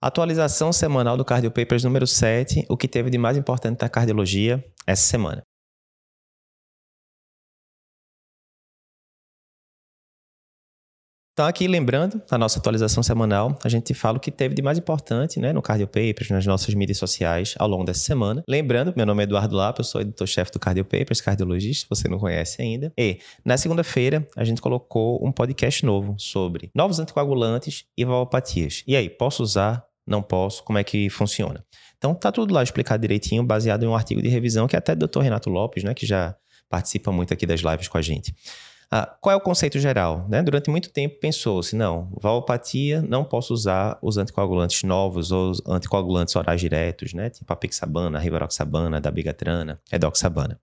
[0.00, 4.64] Atualização semanal do Cardio Papers número 7, o que teve de mais importante da cardiologia
[4.86, 5.42] essa semana.
[11.32, 14.78] Então, aqui lembrando, na nossa atualização semanal, a gente fala o que teve de mais
[14.78, 18.42] importante né, no Cardio Papers, nas nossas mídias sociais ao longo dessa semana.
[18.48, 22.08] Lembrando, meu nome é Eduardo Lapa, eu sou editor-chefe do Cardio Papers, cardiologista, se você
[22.08, 22.92] não conhece ainda.
[22.96, 28.84] E na segunda-feira, a gente colocou um podcast novo sobre novos anticoagulantes e valvopatias.
[28.86, 29.87] E aí, posso usar?
[30.08, 30.62] Não posso?
[30.64, 31.64] Como é que funciona?
[31.96, 34.94] Então, tá tudo lá explicado direitinho, baseado em um artigo de revisão que é até
[34.94, 35.20] do Dr.
[35.20, 36.34] Renato Lopes, né, que já
[36.68, 38.34] participa muito aqui das lives com a gente.
[38.90, 40.26] Ah, qual é o conceito geral?
[40.30, 40.42] Né?
[40.42, 46.34] Durante muito tempo pensou-se, não, valvopatia, não posso usar os anticoagulantes novos ou os anticoagulantes
[46.34, 47.28] orais diretos, né?
[47.28, 50.58] tipo a pixabana, a rivaroxabana, dabigatrana, edoxabana.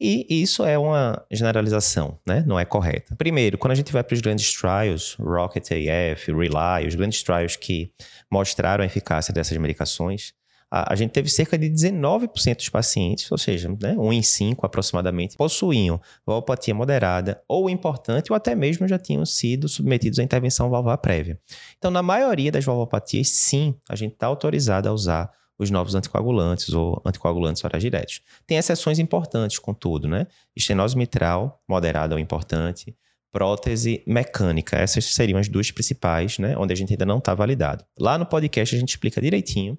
[0.00, 2.44] E isso é uma generalização, né?
[2.46, 3.16] Não é correta.
[3.16, 7.56] Primeiro, quando a gente vai para os grandes trials, Rocket AF, Rely, os grandes trials
[7.56, 7.92] que
[8.30, 10.34] mostraram a eficácia dessas medicações,
[10.70, 14.64] a, a gente teve cerca de 19% dos pacientes, ou seja, né, 1 em 5
[14.64, 20.70] aproximadamente, possuíam valvopatia moderada ou importante, ou até mesmo já tinham sido submetidos à intervenção
[20.70, 21.40] valvar prévia.
[21.76, 26.72] Então, na maioria das valvopatias, sim, a gente está autorizado a usar os novos anticoagulantes
[26.72, 28.22] ou anticoagulantes orais diretos.
[28.46, 30.26] Tem exceções importantes, contudo, né?
[30.56, 32.96] Estenose mitral, moderada ou importante,
[33.32, 34.76] prótese mecânica.
[34.76, 36.56] Essas seriam as duas principais, né?
[36.56, 37.84] Onde a gente ainda não está validado.
[37.98, 39.76] Lá no podcast a gente explica direitinho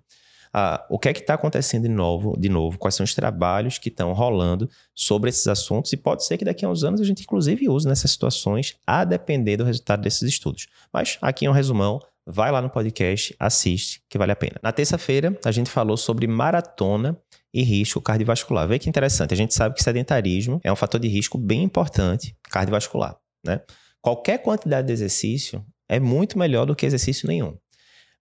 [0.53, 3.77] ah, o que é que está acontecendo de novo, de novo, quais são os trabalhos
[3.77, 7.03] que estão rolando sobre esses assuntos, e pode ser que daqui a uns anos a
[7.03, 10.67] gente, inclusive, use nessas situações, a depender do resultado desses estudos.
[10.91, 11.99] Mas aqui é um resumão,
[12.31, 14.59] vai lá no podcast, assiste, que vale a pena.
[14.61, 17.17] Na terça-feira, a gente falou sobre maratona
[17.51, 18.67] e risco cardiovascular.
[18.67, 22.37] Vê que interessante, a gente sabe que sedentarismo é um fator de risco bem importante
[22.43, 23.61] cardiovascular, né?
[23.99, 27.57] Qualquer quantidade de exercício é muito melhor do que exercício nenhum.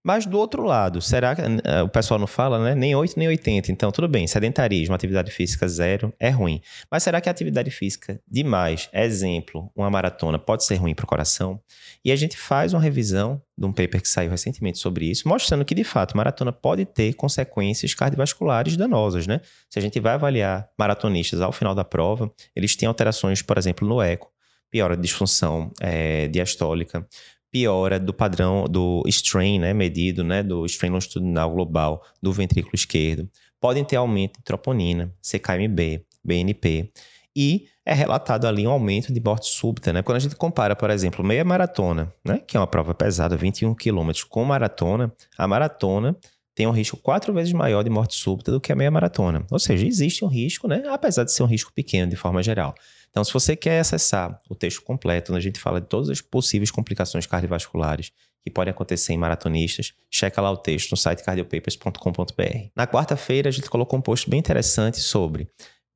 [0.04, 2.74] Mas do outro lado, será que uh, o pessoal não fala, né?
[2.74, 3.72] Nem 8 nem 80.
[3.72, 6.60] Então, tudo bem, sedentarismo, atividade física zero é ruim.
[6.90, 11.08] Mas será que a atividade física demais, exemplo, uma maratona, pode ser ruim para o
[11.08, 11.60] coração?
[12.04, 15.64] E a gente faz uma revisão de um paper que saiu recentemente sobre isso, mostrando
[15.64, 19.40] que, de fato, maratona pode ter consequências cardiovasculares danosas, né?
[19.68, 23.86] Se a gente vai avaliar maratonistas ao final da prova, eles têm alterações, por exemplo,
[23.86, 24.30] no eco,
[24.70, 27.06] piora de disfunção é, diastólica,
[27.50, 33.28] piora do padrão do strain, né, medido, né, do strain longitudinal global do ventrículo esquerdo.
[33.60, 36.92] Podem ter aumento de troponina, CKMB, BNP
[37.34, 40.02] e é relatado ali um aumento de morte súbita, né?
[40.02, 43.74] Quando a gente compara, por exemplo, meia maratona, né, que é uma prova pesada, 21
[43.74, 46.16] quilômetros, com maratona, a maratona
[46.54, 49.46] tem um risco quatro vezes maior de morte súbita do que a meia maratona.
[49.50, 50.82] Ou seja, existe um risco, né?
[50.88, 52.74] Apesar de ser um risco pequeno de forma geral.
[53.18, 56.20] Então, se você quer acessar o texto completo, onde a gente fala de todas as
[56.20, 58.12] possíveis complicações cardiovasculares
[58.44, 62.68] que podem acontecer em maratonistas, checa lá o texto no site cardiopapers.com.br.
[62.76, 65.48] Na quarta-feira, a gente colocou um post bem interessante sobre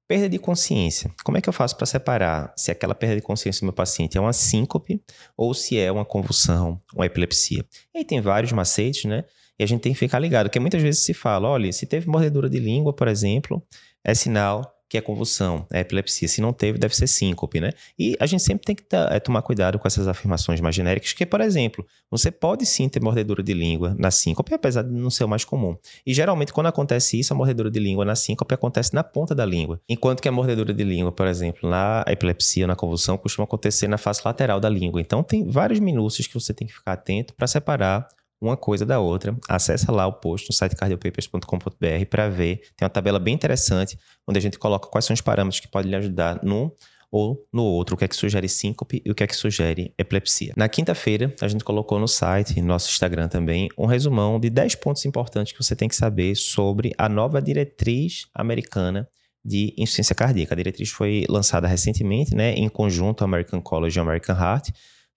[0.08, 1.14] perda de consciência.
[1.22, 4.18] Como é que eu faço para separar se aquela perda de consciência do meu paciente
[4.18, 5.00] é uma síncope
[5.36, 7.64] ou se é uma convulsão, uma epilepsia?
[7.94, 9.22] E aí tem vários macetes, né?
[9.56, 12.08] E a gente tem que ficar ligado, porque muitas vezes se fala, olha, se teve
[12.08, 13.64] mordedura de língua, por exemplo,
[14.02, 16.28] é sinal que é convulsão, é epilepsia.
[16.28, 17.70] Se não teve, deve ser síncope, né?
[17.98, 21.24] E a gente sempre tem que é, tomar cuidado com essas afirmações mais genéricas, que,
[21.24, 25.24] por exemplo, você pode sim ter mordedura de língua na síncope, apesar de não ser
[25.24, 25.78] o mais comum.
[26.04, 29.46] E geralmente, quando acontece isso, a mordedura de língua na síncope acontece na ponta da
[29.46, 29.80] língua.
[29.88, 33.96] Enquanto que a mordedura de língua, por exemplo, na epilepsia, na convulsão, costuma acontecer na
[33.96, 35.00] face lateral da língua.
[35.00, 38.06] Então, tem vários minúcios que você tem que ficar atento para separar
[38.42, 39.36] uma coisa da outra.
[39.48, 42.62] Acesse lá o post no site cardiopapers.com.br para ver.
[42.76, 45.90] Tem uma tabela bem interessante onde a gente coloca quais são os parâmetros que podem
[45.90, 46.70] lhe ajudar num
[47.12, 49.92] ou no outro, o que é que sugere síncope e o que é que sugere
[49.98, 50.54] epilepsia.
[50.56, 54.76] Na quinta-feira, a gente colocou no site, no nosso Instagram também, um resumão de 10
[54.76, 59.06] pontos importantes que você tem que saber sobre a nova diretriz americana
[59.44, 60.54] de insuficiência cardíaca.
[60.54, 64.70] A diretriz foi lançada recentemente, né, em conjunto American College e American Heart,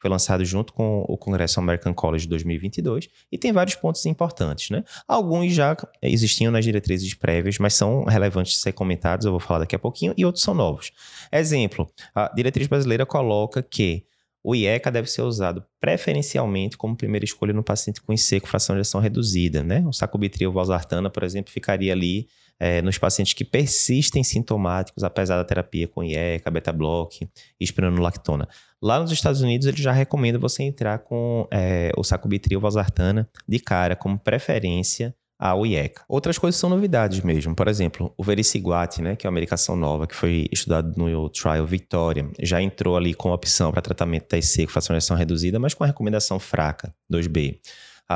[0.06, 4.84] foi lançado junto com o Congresso American College 2022 e tem vários pontos importantes, né?
[5.08, 9.62] Alguns já existiam nas diretrizes prévias, mas são relevantes de ser comentados, eu vou falar
[9.62, 10.92] daqui a pouquinho, e outros são novos.
[11.32, 14.06] Exemplo, a diretriz brasileira coloca que
[14.44, 18.76] o IECA deve ser usado preferencialmente como primeira escolha no paciente com IC com fração
[18.76, 19.84] de ação reduzida, né?
[19.88, 22.28] O sacubitril valsartana, por exemplo, ficaria ali
[22.60, 27.28] é, nos pacientes que persistem sintomáticos apesar da terapia com IECA, beta-block
[27.60, 28.48] e espironolactona.
[28.82, 33.60] Lá nos Estados Unidos, ele já recomenda você entrar com é, o sacubitril valsartana de
[33.60, 36.04] cara como preferência ao IECA.
[36.08, 37.56] Outras coisas são novidades mesmo.
[37.56, 41.66] Por exemplo, o vericiguat, né, que é uma medicação nova que foi estudado no trial
[41.66, 45.60] Victoria, já entrou ali com opção para tratamento da IC com fração de ação reduzida,
[45.60, 47.60] mas com a recomendação fraca, 2B.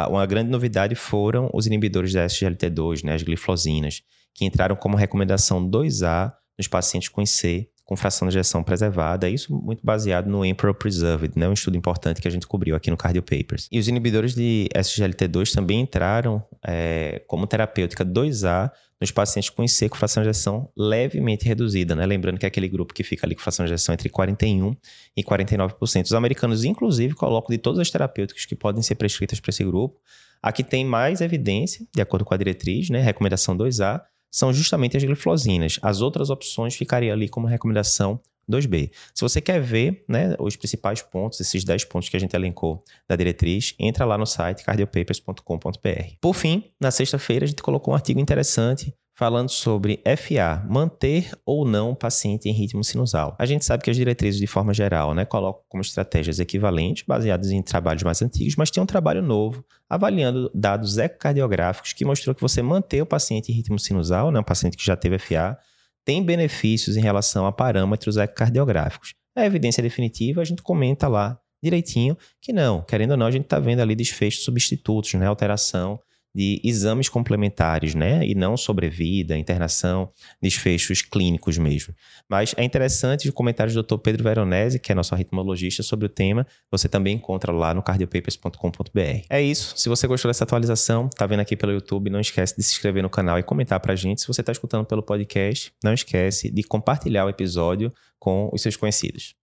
[0.10, 4.02] uma grande novidade foram os inibidores da SGLT2, né, as glifosinas,
[4.40, 9.52] que entraram como recomendação 2A nos pacientes com IC com fração de ejeção preservada, isso
[9.52, 11.50] muito baseado no Emperor Preserved, né?
[11.50, 13.68] um estudo importante que a gente cobriu aqui no Cardio Papers.
[13.72, 18.72] E os inibidores de SGLT2 também entraram é, como terapêutica 2A
[19.02, 22.06] nos pacientes com IC com fração de ejeção levemente reduzida, né?
[22.06, 24.78] Lembrando que é aquele grupo que fica ali com fração de ejeção entre 41%
[25.18, 26.06] e 49%.
[26.06, 30.00] Os americanos, inclusive, colocam de todas as terapêuticas que podem ser prescritas para esse grupo,
[30.44, 33.02] a que tem mais evidência, de acordo com a diretriz, né?
[33.02, 34.00] Recomendação 2A,
[34.32, 35.80] são justamente as glifosinas.
[35.82, 38.92] As outras opções ficariam ali como recomendação 2B.
[39.14, 42.84] Se você quer ver né, os principais pontos, esses 10 pontos que a gente elencou
[43.08, 46.16] da diretriz, entra lá no site cardiopapers.com.br.
[46.20, 51.68] Por fim, na sexta-feira a gente colocou um artigo interessante falando sobre FA, manter ou
[51.68, 53.36] não o paciente em ritmo sinusal.
[53.38, 57.52] A gente sabe que as diretrizes, de forma geral, né, colocam como estratégias equivalentes, baseadas
[57.52, 62.42] em trabalhos mais antigos, mas tem um trabalho novo, avaliando dados ecocardiográficos, que mostrou que
[62.42, 65.60] você manter o paciente em ritmo sinusal, né, um paciente que já teve FA,
[66.06, 69.16] tem benefícios em relação a parâmetros ecocardiográficos.
[69.36, 73.44] A evidência definitiva, a gente comenta lá direitinho que não, querendo ou não, a gente
[73.44, 76.00] está vendo ali desfechos substitutos, né, alteração
[76.40, 78.26] de exames complementares, né?
[78.26, 80.10] E não sobrevida, internação,
[80.42, 81.94] desfechos clínicos mesmo.
[82.30, 83.98] Mas é interessante os comentários do Dr.
[83.98, 86.48] Pedro Veronese, que é nosso arritmologista, sobre o tema.
[86.72, 89.26] Você também encontra lá no cardiopapers.com.br.
[89.30, 89.74] É isso.
[89.76, 93.04] Se você gostou dessa atualização, tá vendo aqui pelo YouTube, não esquece de se inscrever
[93.04, 94.22] no canal e comentar pra gente.
[94.22, 98.78] Se você está escutando pelo podcast, não esquece de compartilhar o episódio com os seus
[98.78, 99.39] conhecidos.